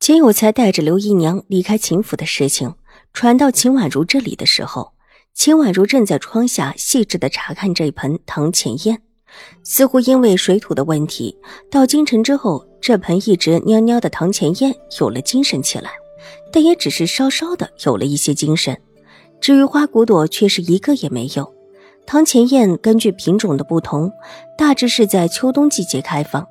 [0.00, 2.74] 秦有才带着刘姨娘离开秦府的事情
[3.12, 4.92] 传到秦婉如这里的时候，
[5.34, 9.02] 秦婉如正在窗下细致的查看这盆堂前燕，
[9.62, 11.36] 似乎因为水土的问题，
[11.70, 15.90] 到京城之后，这盆一直蔫蔫的堂前燕有了精神起来，
[16.50, 18.80] 但也只是稍稍的有了一些精神。
[19.38, 21.52] 至于花骨朵，却是一个也没有。
[22.06, 24.10] 堂前燕根据品种的不同，
[24.56, 26.46] 大致是在秋冬季节开放。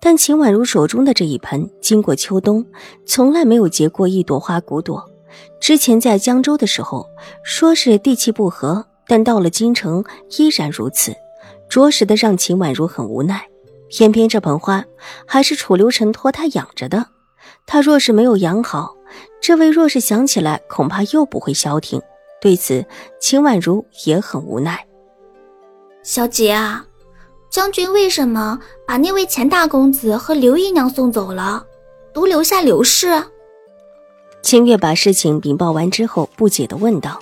[0.00, 2.64] 但秦婉如手中的这一盆，经过秋冬，
[3.06, 5.04] 从来没有结过一朵花骨朵。
[5.60, 7.06] 之前在江州的时候，
[7.42, 10.04] 说是地气不和，但到了京城
[10.38, 11.14] 依然如此，
[11.68, 13.46] 着实的让秦婉如很无奈。
[13.88, 14.84] 偏偏这盆花
[15.26, 17.06] 还是楚留臣托他养着的，
[17.66, 18.94] 他若是没有养好，
[19.40, 22.00] 这位若是想起来，恐怕又不会消停。
[22.40, 22.84] 对此，
[23.20, 24.86] 秦婉如也很无奈。
[26.02, 26.86] 小姐啊。
[27.54, 31.64] 将军为什么把那位钱大公子和刘姨娘送走了，
[32.12, 33.22] 独留下刘氏？
[34.42, 37.20] 清月把事情禀报完之后，不解的问道，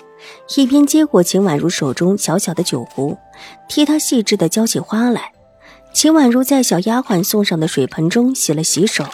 [0.57, 3.15] 一边接过秦婉如手中小小的酒壶，
[3.69, 5.31] 替她细致的浇起花来。
[5.93, 9.05] 秦婉如在小丫鬟送上的水盆中洗了洗手，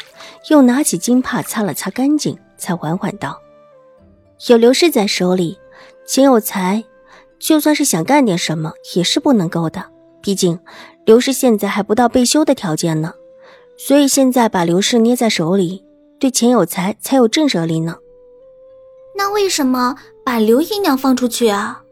[0.50, 3.36] 又拿起金帕擦了擦干净，才缓缓道
[4.46, 5.58] ：“有刘氏在手里，
[6.06, 6.84] 秦有才
[7.40, 9.84] 就算是想干点什么，也是不能够的。
[10.22, 10.56] 毕竟……”
[11.08, 13.14] 刘氏现在还不到被休的条件呢，
[13.78, 15.82] 所以现在把刘氏捏在手里，
[16.20, 17.96] 对钱有才才有震慑力呢。
[19.16, 21.82] 那为什么把刘姨娘放出去啊？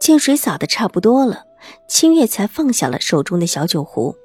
[0.00, 1.44] 见水洒的差不多了，
[1.86, 4.16] 清月才放下了手中的小酒壶。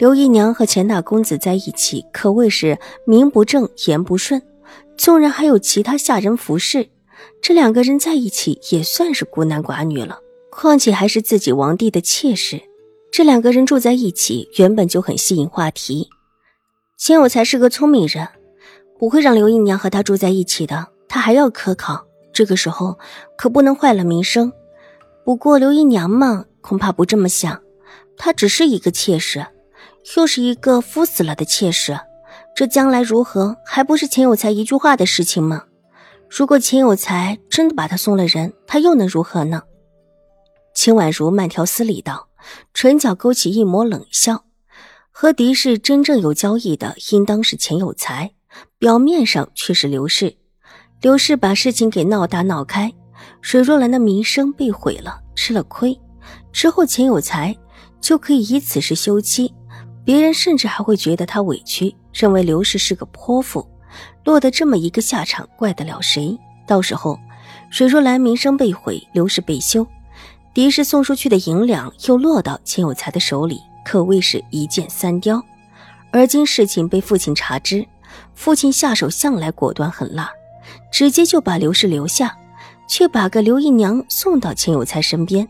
[0.00, 2.76] 刘姨娘和钱大公子在一起，可谓是
[3.06, 4.42] 名不正言不顺，
[4.96, 6.88] 纵然还有其他下人服侍，
[7.40, 10.18] 这两个人在一起也算是孤男寡女了。
[10.50, 12.60] 况且还是自己王帝的妾室。
[13.12, 16.08] 这两个人住在一起，原本就很吸引话题。
[16.96, 18.26] 钱有才是个聪明人，
[18.98, 20.88] 不会让刘姨娘和他住在一起的。
[21.10, 22.98] 他还要科考，这个时候
[23.36, 24.50] 可不能坏了名声。
[25.26, 27.60] 不过刘姨娘嘛，恐怕不这么想。
[28.16, 29.44] 她只是一个妾室，
[30.16, 32.00] 又是一个夫死了的妾室，
[32.56, 35.64] 这将来如何，还不是钱有才一句话的事情吗？
[36.30, 39.64] 如果钱有才真的把她送了人，她又能如何呢？
[40.74, 42.28] 秦婉如慢条斯理道。
[42.74, 44.44] 唇角勾起一抹冷笑，
[45.12, 48.32] 和狄氏真正有交易的，应当是钱有才，
[48.78, 50.36] 表面上却是刘氏。
[51.00, 52.92] 刘氏把事情给闹大闹开，
[53.40, 55.96] 水若兰的名声被毁了，吃了亏。
[56.52, 57.56] 之后钱有才
[58.00, 59.54] 就可以以此事休妻，
[60.04, 63.64] 别人甚至还会觉得他委屈，认为刘氏是个泼妇，
[64.24, 66.36] 落得这么一个下场，怪得了谁？
[66.66, 67.16] 到时候
[67.70, 69.86] 水若兰名声被毁，刘氏被休。
[70.54, 75.42] 狄氏送出去的银两又落到钱有才的手里，可谓是一箭三雕。
[76.10, 77.86] 而今事情被父亲查知，
[78.34, 80.30] 父亲下手向来果断狠辣，
[80.92, 82.36] 直接就把刘氏留下，
[82.86, 85.48] 却把个刘姨娘送到钱有才身边，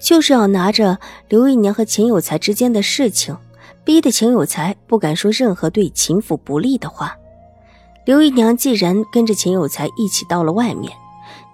[0.00, 0.98] 就是要拿着
[1.28, 3.36] 刘姨娘和钱有才之间的事情，
[3.84, 7.16] 逼得钱有才不敢说任何对秦府不利的话。
[8.04, 10.92] 刘姨娘既然跟着钱有才一起到了外面，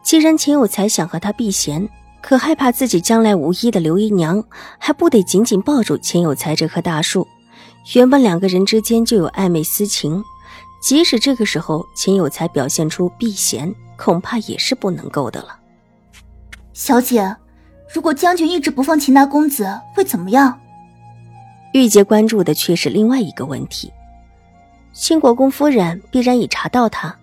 [0.02, 1.86] 既然钱有才想和她避嫌。
[2.20, 4.42] 可害怕自己将来无依的刘姨娘，
[4.78, 7.26] 还不得紧紧抱住钱有才这棵大树？
[7.94, 10.22] 原本两个人之间就有暧昧私情，
[10.82, 15.58] 即使这个时候钱有才表现出避嫌，恐怕也是不能够的了。
[16.74, 17.34] 小姐，
[17.94, 20.60] 如果将军一直不放秦大公子，会怎么样？
[21.72, 23.90] 玉洁关注的却是另外一个问题。
[24.92, 27.16] 新国公夫人必然已查到他，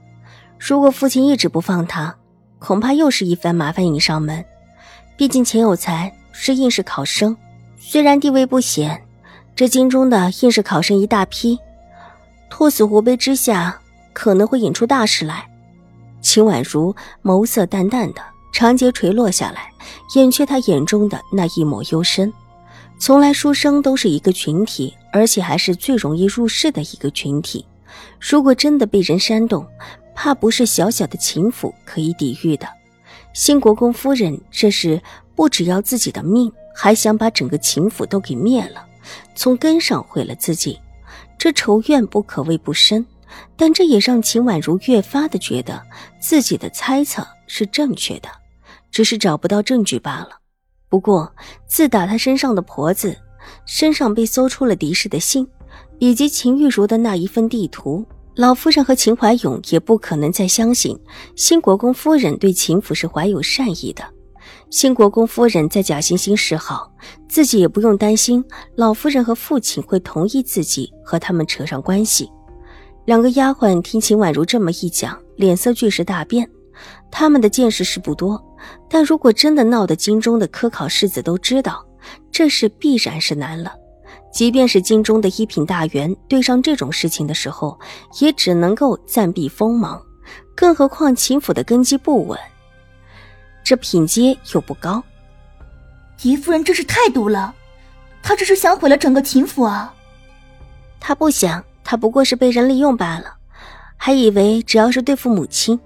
[0.57, 2.15] 如果父亲一直不放他，
[2.57, 4.43] 恐怕又是一番麻烦引上门。
[5.17, 7.35] 毕竟钱有才是应试考生，
[7.77, 9.01] 虽然地位不显，
[9.55, 11.57] 这京中的应试考生一大批，
[12.49, 13.79] 兔死狐悲之下，
[14.11, 15.47] 可能会引出大事来。
[16.21, 18.21] 秦婉如眸色淡淡的，
[18.51, 19.71] 长睫垂落下来，
[20.15, 22.31] 掩却她眼中的那一抹幽深。
[22.97, 27.65] 从来书生都是一个群体，而且还是最容易入世的一个群体。
[28.19, 29.65] 如果真的被人煽动，
[30.13, 32.67] 怕不是小小的秦府可以抵御的。
[33.35, 34.99] 新国公夫人这是
[35.35, 38.87] 不只要自己的命，还想把整个秦府都给灭了，
[39.35, 40.79] 从根上毁了自己，
[41.37, 43.05] 这仇怨不可谓不深。
[43.57, 45.83] 但这也让秦婉如越发的觉得
[46.17, 48.29] 自己的猜测是正确的，
[48.89, 50.39] 只是找不到证据罢了。
[50.87, 51.29] 不过，
[51.67, 53.17] 自打她身上的婆子
[53.65, 55.45] 身上被搜出了狄氏的信，
[55.99, 58.05] 以及秦玉茹的那一份地图，
[58.35, 60.99] 老夫人和秦怀勇也不可能再相信
[61.37, 64.03] 新国公夫人对秦府是怀有善意的。
[64.69, 66.91] 新国公夫人在假惺惺示好，
[67.29, 68.43] 自己也不用担心
[68.75, 72.29] 老夫人和父亲会同意自己和他们扯上关系。
[73.05, 76.49] 两个丫鬟听秦婉如这么一讲，脸色俱是大变。
[77.09, 78.43] 他们的见识是不多，
[78.89, 81.85] 但如果真的闹得京中的科考世子都知道，
[82.31, 83.71] 这事必然是难了。
[84.35, 87.79] 即便是京中的一品大员，对上这种事情的时候，
[88.19, 90.03] 也只能够暂避锋芒。
[90.53, 92.37] 更何况秦府的根基不稳。
[93.63, 95.01] 这品阶又不高，
[96.17, 97.55] 狄夫人真是太毒了，
[98.21, 99.93] 她这是想毁了整个秦府啊！
[100.99, 103.37] 她不想，她不过是被人利用罢了，
[103.95, 105.79] 还以为只要是对付母亲。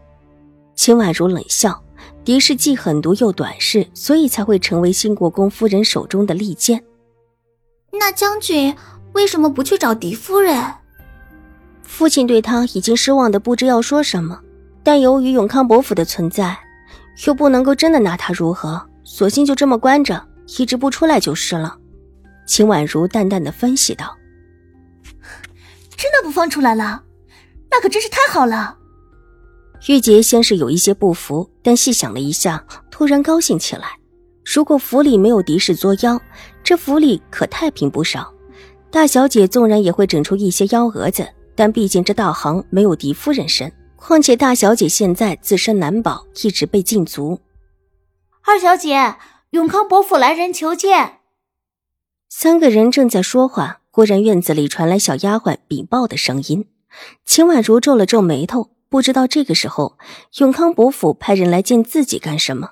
[0.74, 1.80] 秦婉如冷笑
[2.26, 6.84] ：“狄氏既狠毒又短视，所以才会成为新国公夫人手中的利剑。”
[7.92, 8.76] 那将军
[9.14, 10.64] 为什么不去找狄夫人？
[11.84, 14.40] 父亲对他已经失望的不知要说什么，
[14.84, 16.58] 但由于永康伯府的存在。
[17.28, 20.26] 又不能够真的拿他如何，索性就这么关着，
[20.58, 21.78] 一直不出来就是了。
[22.48, 24.16] 秦婉如淡淡的分析道：
[25.98, 27.04] “真的不放出来了，
[27.70, 28.78] 那可真是太好了。”
[29.90, 33.99] 玉洁先是有一些不服，但细想了一下，突然高兴起来。
[34.52, 36.20] 如果府里没有敌视作妖，
[36.64, 38.34] 这府里可太平不少。
[38.90, 43.72] 大小姐纵然也会整出一些幺蛾子，但毕竟这道行没有狄夫人深。
[43.96, 47.40] 况且大小姐现在自身难保，一直被禁足。
[48.44, 49.18] 二小姐，
[49.52, 51.20] 永康伯府来人求见。
[52.28, 56.66] 三个人正在说话，忽然院子里传来小丫鬟禀报的声音。
[57.24, 60.00] 秦婉如皱了皱眉头，不知道这个时候
[60.40, 62.72] 永康伯府派人来见自己干什么，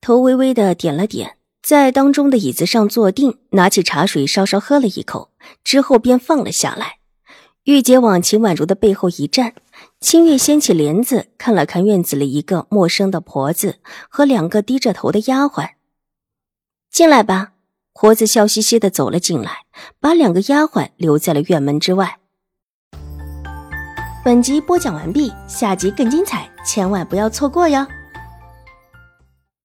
[0.00, 5.30] 头微微的点了点，在当中的椅子上坐定，拿起茶水稍稍喝了一口，
[5.62, 6.98] 之后便放了下来。
[7.64, 9.54] 玉洁往秦婉如的背后一站。
[10.00, 13.76] 清月掀起帘子，看了看院子里一个陌生的婆子
[14.08, 15.70] 和两个低着头的丫鬟。
[16.90, 17.52] 进来吧，
[17.92, 19.64] 婆子笑嘻嘻的走了进来，
[20.00, 22.18] 把两个丫鬟留在了院门之外。
[24.24, 27.86] 本集播讲完毕，下集更精彩，千万不要错过哟。